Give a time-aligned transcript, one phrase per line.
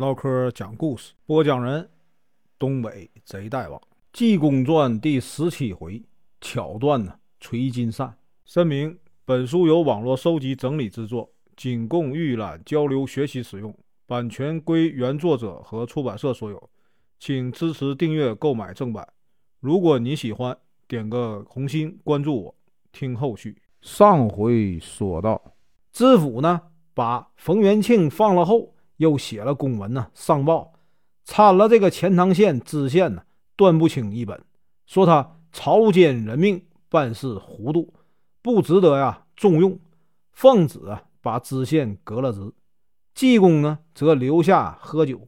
[0.00, 1.86] 唠嗑讲故事，播讲人：
[2.58, 3.78] 东北贼大王，
[4.14, 6.02] 《济公传》第十七回，
[6.40, 8.16] 巧断呢垂金扇。
[8.46, 13.76] 声明：本书由网络收集整理制作，仅供预览、交流、学习使用，
[14.06, 16.70] 版权归原作者和出版社所有，
[17.18, 19.06] 请支持订阅、购买正版。
[19.60, 20.56] 如果你喜欢，
[20.88, 22.54] 点个红心，关注我，
[22.90, 23.54] 听后续。
[23.82, 25.52] 上回说到，
[25.92, 26.58] 知府呢
[26.94, 28.72] 把冯元庆放了后。
[29.00, 30.74] 又写了公文呢，上报
[31.24, 33.22] 参了这个钱塘县知县呢
[33.56, 34.44] 段不清一本，
[34.84, 37.94] 说他草菅人命，办事糊涂，
[38.42, 39.78] 不值得呀重用。
[40.32, 42.52] 奉旨啊，把知县革了职。
[43.14, 45.26] 济公呢，则留下喝酒，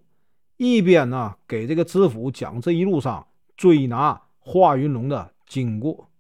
[0.59, 3.27] 一边呢给这个知府讲这一路上
[3.57, 6.11] 追拿华云龙的经过。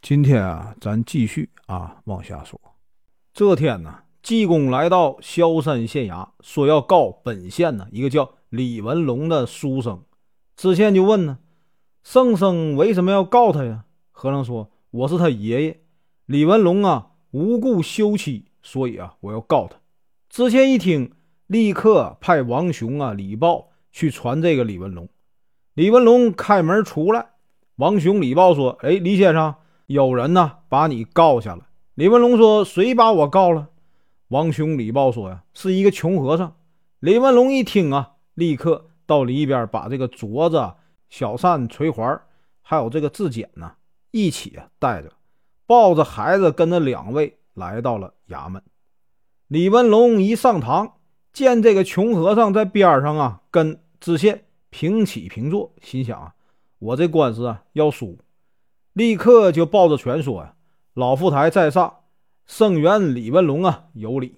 [0.00, 2.58] 今天啊，咱继续啊往下说。
[3.34, 4.05] 这天呢。
[4.26, 10.02] 济公来到萧山县衙，说要告本县呢一个叫李文龙的书生。
[10.56, 11.38] 知县就问呢
[12.02, 15.80] ：“圣僧为什么要告他呀？”和尚说：“我是他爷爷，
[16.24, 19.76] 李文龙啊，无故休妻，所以啊，我要告他。”
[20.28, 21.12] 知县一听，
[21.46, 25.08] 立刻派王雄啊、李豹去传这个李文龙。
[25.74, 27.28] 李文龙开门出来，
[27.76, 29.54] 王雄、李豹说：“哎，李先生，
[29.86, 33.68] 有人呢把你告下了。”李文龙说：“谁把我告了？”
[34.28, 36.56] 王兄李豹说：“呀，是一个穷和尚。”
[36.98, 40.74] 李文龙一听啊，立刻到里边把这个镯子、
[41.08, 42.20] 小扇、垂环，
[42.60, 43.74] 还有这个字简呢，
[44.10, 45.12] 一起啊带着，
[45.66, 48.60] 抱着孩子跟着两位来到了衙门。
[49.46, 50.94] 李文龙一上堂，
[51.32, 56.34] 见这个穷和尚在边上啊，跟知县平起平坐，心想啊，
[56.80, 58.18] 我这官司啊要输，
[58.92, 60.54] 立刻就抱着拳说：“呀，
[60.94, 61.98] 老富台在上。”
[62.46, 64.36] 圣元李文龙啊，有理。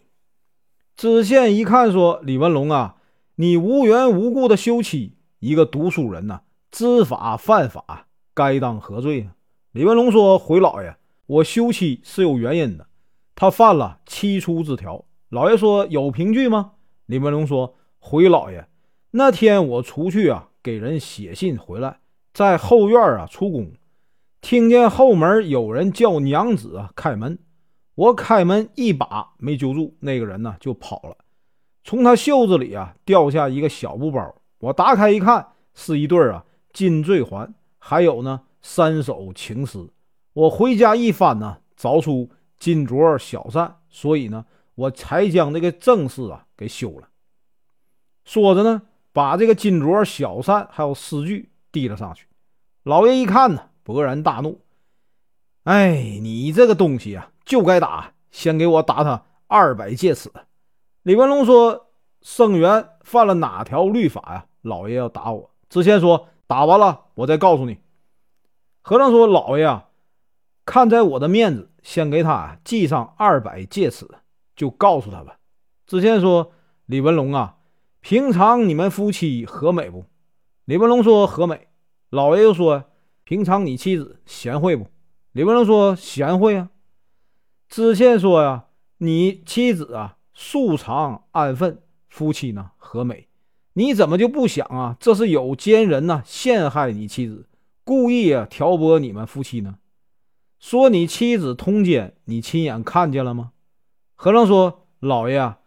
[0.96, 2.96] 知县一看，说：“李文龙啊，
[3.36, 9.36] 你无缘无故的休妻，一个读书人呐，知法犯法，该当何罪啊？”
[9.72, 12.86] 李文龙说：“回老爷，我休妻是有原因的，
[13.34, 16.72] 他犯了七出之条。”老爷说：“有凭据吗？”
[17.04, 18.66] 李文龙说：“回老爷，
[19.10, 22.00] 那天我出去啊，给人写信回来，
[22.32, 23.72] 在后院啊出宫，
[24.40, 27.38] 听见后门有人叫娘子啊开门。”
[27.98, 31.16] 我开门一把没揪住那个人呢，就跑了。
[31.82, 39.84] 从他袖子里啊掉下一个小布包，我打开一看，是一对啊金坠环，还有呢三首情诗。
[40.32, 47.08] 我回家一翻呢，找出金镯小扇，所以呢，我才将这个正事啊给休了。
[48.24, 48.82] 说着呢，
[49.12, 52.28] 把这个金镯小扇还有诗句递了上去。
[52.84, 54.60] 老爷一看呢，勃然大怒
[55.64, 60.30] ：“哎，你这个东西啊！”就该打，先给我打他二百戒尺。
[61.02, 61.86] 李文龙说
[62.20, 64.44] ：“圣元犯了哪条律法呀？
[64.60, 67.78] 老爷要打我。”知县说：“打完了，我再告诉你。”
[68.82, 69.88] 和尚说：“老爷啊，
[70.66, 74.06] 看在我的面子，先给他记上二百戒尺，
[74.54, 75.38] 就告诉他吧。”
[75.88, 76.52] 知县说
[76.84, 77.56] ：“李文龙啊，
[78.00, 80.04] 平常你们夫妻和美不？”
[80.66, 81.68] 李文龙说：“和美。”
[82.10, 82.84] 老爷又说
[83.24, 84.86] ：“平常你妻子贤惠不？”
[85.32, 86.68] 李文龙说：“贤惠啊。”
[87.68, 88.64] 知县说：“呀，
[88.96, 93.28] 你妻子啊，素常安分，夫妻呢和美，
[93.74, 94.96] 你怎么就不想啊？
[94.98, 97.46] 这是有奸人呢陷害你妻子，
[97.84, 99.76] 故意啊挑拨你们夫妻呢？
[100.58, 103.52] 说你妻子通奸，你亲眼看见了吗？”
[104.16, 105.58] 和尚说：“老爷啊，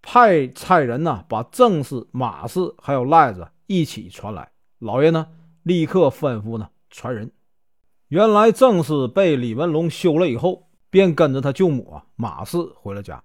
[0.00, 4.52] 派差人呢，把正事、马氏还有赖子一起传来。
[4.78, 5.26] 老爷呢，
[5.64, 7.32] 立刻吩咐呢传人。
[8.06, 13.22] 原来正事被李文龙休了以后。”便跟着他舅母啊马氏回了家。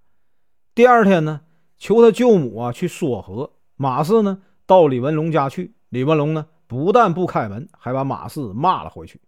[0.76, 1.42] 第二天呢，
[1.78, 3.52] 求他舅母啊去说和。
[3.76, 9.20] 马氏呢到李文龙家去，李文龙呢不但不开门，还把马氏骂了回去。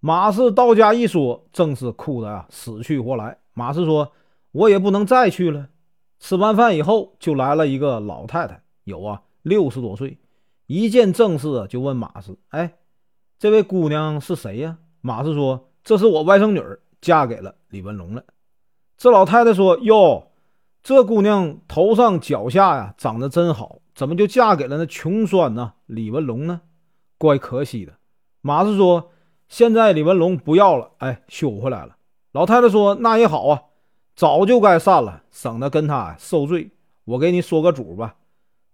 [0.00, 3.38] 马氏到家一说，正是哭得啊死去活来。
[3.54, 4.12] 马氏说
[4.52, 5.68] ：“我也不能再去了。”
[6.20, 10.18] 吃完饭以后，就来了一个老太太，有啊六十多岁。
[10.66, 12.78] 一见正氏就问马氏：“哎，
[13.38, 18.24] 这位姑娘是谁呀？”马氏说：“这是我外甥女儿。”嫁给了李文龙了。
[18.96, 20.32] 这老太太说：“哟，
[20.82, 25.74] 这姑娘头上脚下呀长得真好，怎么就嫁给了那穷酸呢？
[25.86, 26.62] 李文龙呢？
[27.16, 27.94] 怪可惜的。”
[28.42, 29.10] 马氏说
[29.48, 31.96] ：“现在李文龙不要了，哎，修回来了。”
[32.32, 33.62] 老太太说：“那也好啊，
[34.14, 36.70] 早就该散了，省得跟他受罪。
[37.04, 38.16] 我给你说个主吧，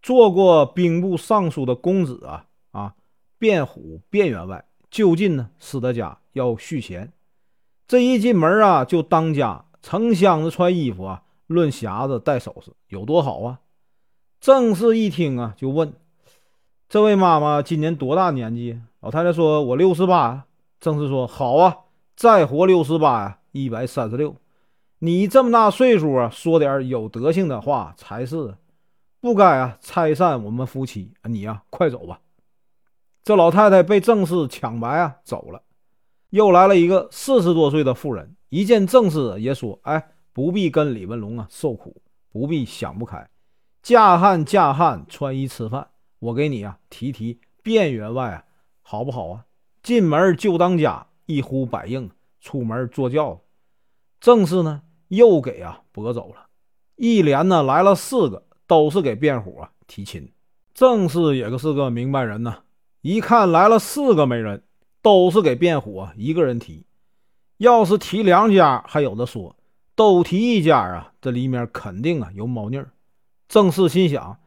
[0.03, 2.95] 做过兵部尚书的公子啊啊，
[3.39, 7.13] 卞虎卞员外，就近呢，使得家要续弦。”
[7.87, 13.61] 这一进门啊，就当家，成箱子穿衣服啊，论匣子戴首饰，有多好啊！
[14.41, 15.93] 郑氏一听啊，就问
[16.89, 20.45] ：“这位妈妈今年多大年纪？”老太太说：“我六十八。”
[20.81, 21.77] 郑氏说：“好啊，
[22.17, 24.35] 再活六十八呀，一百三十六。
[25.01, 28.55] 你这么大岁数啊，说点有德行的话才是，
[29.21, 31.13] 不该啊拆散我们夫妻。
[31.25, 32.21] 你呀，快走吧。”
[33.23, 35.61] 这老太太被郑氏抢白啊，走了。
[36.35, 42.03] 又来了一个四十多岁的妇人，一见郑氏也说：“哎，不必跟李文龙啊受苦，
[42.33, 43.31] 不必想不开。
[43.85, 45.87] 嫁汉嫁汉，穿衣吃饭，
[46.19, 48.45] 我给你啊提提卞员外啊，
[48.83, 49.45] 好不好啊？
[49.81, 52.11] 进门就当家，一呼百应，
[52.41, 53.41] 出门坐轿。
[54.21, 56.47] 郑氏呢，又给啊拨走了。
[56.97, 60.29] 一连呢来了四个，都是给卞虎啊提亲。
[60.75, 62.59] 郑氏也是个明白人呐。”
[63.03, 64.64] 一看来了四个媒人，
[65.05, 66.87] 都是给卞虎啊一个人提。
[67.59, 69.55] 要是提两家还有的说，
[69.95, 72.91] 都提一家啊，这里面肯定啊有猫腻儿。
[73.47, 74.39] 郑氏心想，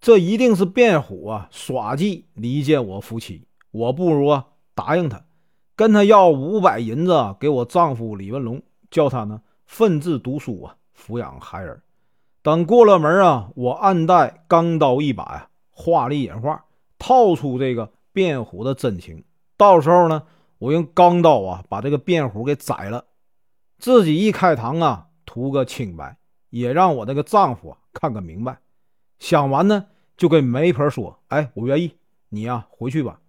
[0.00, 3.48] 这一定是卞虎啊耍计离间我夫妻。
[3.72, 5.24] 我不如啊答应他，
[5.74, 11.82] 跟他要五百银子给我丈夫李文龙，叫他呢奋志读书啊，抚养孩儿。
[12.42, 16.64] 等过了门啊，我暗带钢刀一把呀，画里引画，
[16.96, 17.90] 套出这个。
[18.16, 19.22] 卞虎的真情，
[19.56, 20.22] 到时候呢，
[20.58, 23.04] 我用钢刀啊把这个卞虎给宰了，
[23.78, 26.18] 自己一开膛啊，图个清白，
[26.50, 28.58] 也让我这个丈夫啊看个明白。
[29.18, 29.86] 想完呢，
[30.16, 31.92] 就跟媒婆说：“哎，我愿意，
[32.28, 33.20] 你呀回去吧。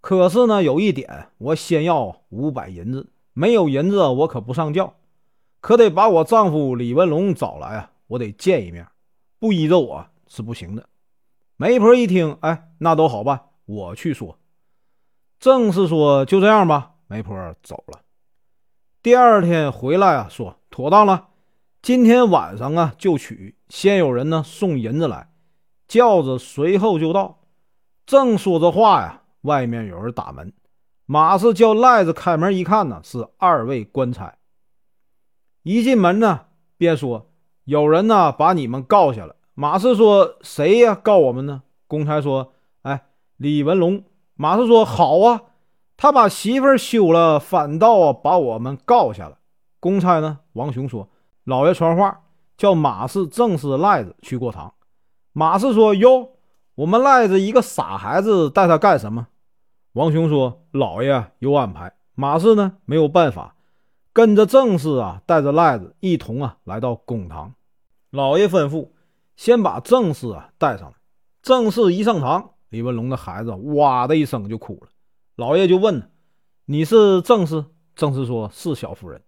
[0.00, 4.94] 可是呢，有一点，我先要五百银子，没有银子我可不上轿，
[5.60, 8.86] 可得把我丈夫李文龙找来啊，我得见一面，
[9.40, 10.88] 不依着我是不行的。”
[11.56, 13.40] 媒婆一听，哎，那都好办。
[13.64, 14.38] 我去说，
[15.38, 16.92] 正是说就这样吧。
[17.06, 18.00] 媒婆走了，
[19.02, 21.28] 第二天回来啊，说妥当了，
[21.82, 23.56] 今天晚上啊就娶。
[23.68, 25.28] 先有人呢送银子来，
[25.86, 27.40] 轿子随后就到。
[28.06, 30.52] 正说着话呀，外面有人打门。
[31.06, 34.36] 马氏叫赖子开门一看呢，是二位官差。
[35.62, 36.46] 一进门呢，
[36.78, 37.30] 便说
[37.64, 39.36] 有人呢把你们告下了。
[39.52, 41.62] 马氏说谁呀告我们呢？
[41.86, 42.52] 公差说。
[42.82, 44.04] 哎李文龙
[44.36, 45.42] 马氏说：“好啊，
[45.96, 49.38] 他把媳妇儿休了，反倒把我们告下了。”
[49.80, 50.40] 公差呢？
[50.54, 51.08] 王雄说
[51.44, 52.22] ：“老爷传话，
[52.56, 54.74] 叫马氏正式赖子去过堂。”
[55.32, 56.30] 马氏说：“哟，
[56.74, 59.28] 我们赖子一个傻孩子，带他干什么？”
[59.94, 63.56] 王雄说：“老爷有安排。”马氏呢没有办法，
[64.12, 67.54] 跟着正氏啊，带着赖子一同啊来到公堂。
[68.10, 68.88] 老爷吩咐，
[69.36, 70.94] 先把正氏啊带上来。
[71.42, 72.53] 正氏一上堂。
[72.74, 74.88] 李文龙的孩子哇的一声就哭了，
[75.36, 76.10] 老爷就问
[76.66, 79.22] ：“你是郑氏？”郑氏说：“是小夫人。”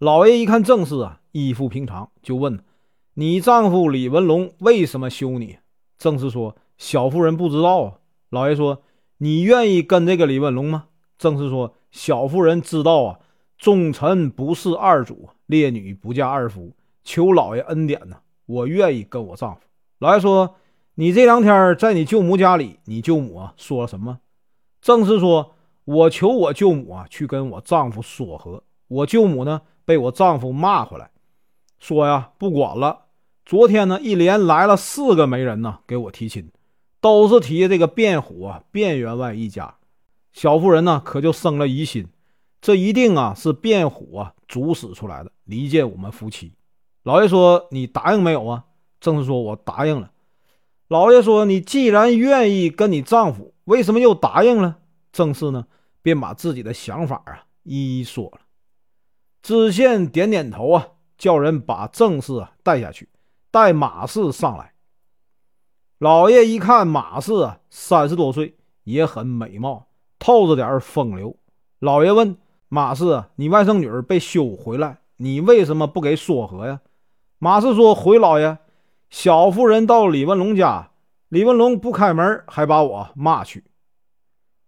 [0.00, 2.64] 老爷一看郑氏啊，一副平常，就问
[3.14, 5.58] ：“你丈夫李文龙为什么休你？”
[5.98, 7.98] 郑氏说：“小夫人不知道啊。”
[8.28, 8.82] 老爷说
[9.18, 13.20] ：“你愿意跟这个李文龙吗？”郑氏说：“小夫人知道啊，
[13.56, 16.72] 忠臣不是二主，烈女不嫁二夫，
[17.04, 18.16] 求老爷恩典呢，
[18.46, 19.60] 我愿意跟我丈夫。”
[20.00, 20.56] 老爷说。
[21.00, 24.18] 你这两天在你舅母家里，你舅母啊说了什么？
[24.82, 25.54] 正是说，
[25.86, 28.62] 我求我舅母啊去跟我丈夫说和。
[28.86, 31.10] 我舅母呢被我丈夫骂回来，
[31.78, 33.06] 说呀不管了。
[33.46, 36.50] 昨天呢一连来了四个媒人呢给我提亲，
[37.00, 39.76] 都是提这个卞虎啊卞员外一家。
[40.34, 42.08] 小妇人呢可就生了疑心，
[42.60, 46.52] 这一定啊是卞虎啊主使出来的离间我们夫妻。
[47.04, 48.66] 老爷说你答应没有啊？
[49.00, 50.10] 正是说我答应了。
[50.90, 54.78] 老爷说：“你既然愿意跟你丈夫，为什么又答应了？”
[55.12, 55.64] 郑氏呢，
[56.02, 58.40] 便把自己的想法啊一一说了。
[59.40, 63.08] 知县点点头啊，叫人把郑氏啊带下去，
[63.52, 64.72] 带马氏上来。
[65.98, 69.86] 老爷一看马氏啊，三十多岁，也很美貌，
[70.18, 71.36] 透着点风流。
[71.78, 72.36] 老爷问
[72.68, 76.80] 马氏：“你外甥女儿被休回来，你为什么不给说和呀？”
[77.38, 78.58] 马氏说：“回老爷。”
[79.10, 80.92] 小妇人到李文龙家，
[81.28, 83.64] 李文龙不开门，还把我骂去。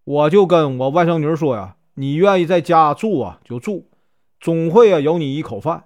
[0.04, 3.88] 我就跟我外甥女说呀：“你愿意在家住啊，就住，
[4.40, 5.84] 总会啊有你一口饭。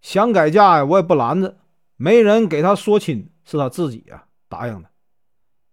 [0.00, 1.58] 想改嫁呀，我也不拦着。
[1.96, 4.88] 没人给他说亲，是他自己呀答应的。”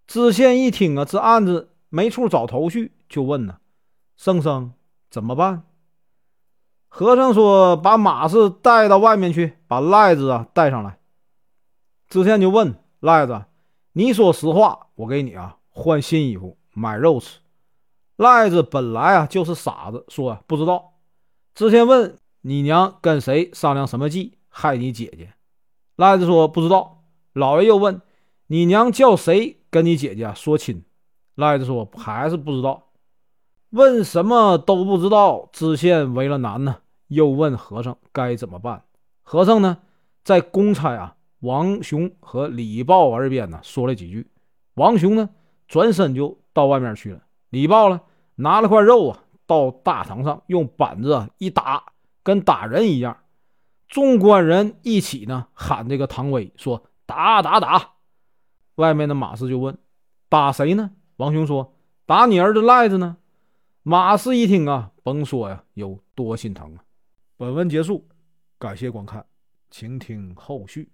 [0.06, 3.60] 知县一听啊，这案子没处找头绪，就问呢
[4.18, 4.74] ：“圣僧
[5.10, 5.64] 怎么办？”
[6.90, 11.00] 和尚说：“把马氏带到外面去，把赖子啊带上来。”
[12.16, 13.44] 知县就问赖子
[13.92, 17.40] ：“你说实话，我给你啊换新衣服，买肉吃。”
[18.16, 20.94] 赖子本来啊就是傻子，说不知道。
[21.56, 25.34] 知县问：“你娘跟谁商量什么计害你姐姐？”
[25.98, 27.04] 赖子说：“不知道。”
[27.36, 28.02] 老爷又问
[28.48, 30.86] ：“你娘叫谁跟你姐姐说亲？”
[31.36, 32.84] 赖子说：“还是不知道。”
[33.72, 38.86] 问什么都不知道，知县为了难呢，又问和尚该怎么办。
[39.22, 39.80] 和尚呢，
[40.24, 41.15] 在公差啊
[41.46, 44.28] 王雄和李豹耳边呢说了几句。
[44.74, 45.30] 王雄呢
[45.68, 47.22] 转身就到外面去了。
[47.52, 48.02] 李豹呢
[48.34, 53.16] 拿了块肉啊，到大堂上用板子一打，跟打人一样。
[53.88, 57.92] 众官人一起呢喊这个唐威说：“打打打！”
[58.76, 59.78] 外面的马氏就问
[60.28, 61.76] ：“打谁呢？”王雄说
[62.08, 63.18] ：“打你儿子赖子呢。”
[63.84, 66.84] 马氏一听啊，甭说呀，有多心疼啊！
[67.38, 68.08] 本文结束，
[68.58, 69.24] 感谢观看，
[69.70, 70.90] 请听后续。